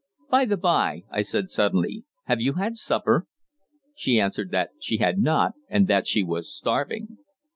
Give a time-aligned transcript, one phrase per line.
[0.31, 3.27] "By the by," I said suddenly, "have you had supper?"
[3.93, 7.19] She answered that she had not, and added that she was "starving."